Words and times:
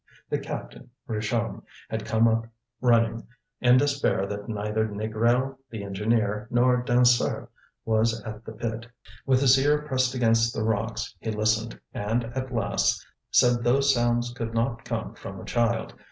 The 0.31 0.39
captain, 0.39 0.89
Richomme, 1.07 1.61
had 1.87 2.05
come 2.07 2.27
up 2.27 2.47
running, 2.81 3.27
in 3.59 3.77
despair 3.77 4.25
that 4.25 4.49
neither 4.49 4.87
Négrel, 4.87 5.57
the 5.69 5.83
engineer, 5.83 6.47
nor 6.49 6.77
Dansaert 6.83 7.49
was 7.85 8.19
at 8.23 8.43
the 8.43 8.51
pit. 8.53 8.87
With 9.27 9.41
his 9.41 9.59
ear 9.63 9.83
pressed 9.83 10.15
against 10.15 10.55
the 10.55 10.63
rocks 10.63 11.15
he 11.19 11.29
listened; 11.29 11.79
and, 11.93 12.23
at 12.35 12.51
last, 12.51 13.05
said 13.29 13.63
those 13.63 13.93
sounds 13.93 14.33
could 14.33 14.55
not 14.55 14.85
come 14.85 15.13
from 15.13 15.39
a 15.39 15.45
child. 15.45 15.93